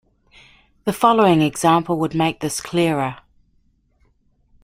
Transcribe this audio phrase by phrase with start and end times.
[0.85, 3.17] The following example would make this clearer.